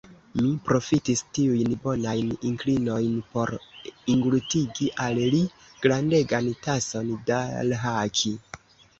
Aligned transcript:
Mi 0.37 0.51
profitis 0.67 1.19
tiujn 1.37 1.73
bonajn 1.81 2.29
inklinojn 2.51 3.19
por 3.33 3.51
englutigi 4.13 4.87
al 5.03 5.19
li 5.35 5.41
grandegan 5.83 6.49
tason 6.69 7.13
da 7.29 7.43
rhaki. 7.69 8.33